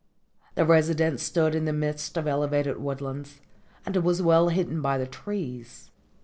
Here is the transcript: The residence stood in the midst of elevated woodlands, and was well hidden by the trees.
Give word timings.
The 0.55 0.65
residence 0.65 1.21
stood 1.21 1.53
in 1.53 1.65
the 1.65 1.71
midst 1.73 2.17
of 2.17 2.25
elevated 2.25 2.77
woodlands, 2.81 3.39
and 3.85 3.95
was 3.97 4.19
well 4.19 4.49
hidden 4.49 4.81
by 4.81 4.97
the 4.97 5.05
trees. 5.05 5.91